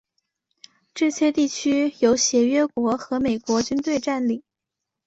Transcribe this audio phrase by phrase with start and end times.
[0.95, 4.41] 这些地区由协约国和美国军队占领。